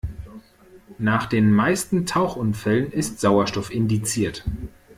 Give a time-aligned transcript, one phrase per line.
[0.97, 4.43] Nach den meisten Tauchunfällen ist Sauerstoff indiziert.